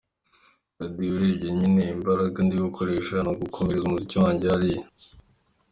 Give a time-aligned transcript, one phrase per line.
[0.77, 4.85] Daddy: Urebye njyewe imbaraga ndi gukoresha ni ugukomeza umuziki wanjye hariya.